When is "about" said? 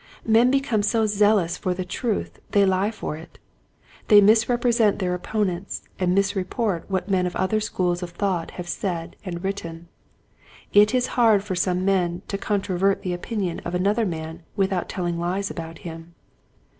15.51-15.77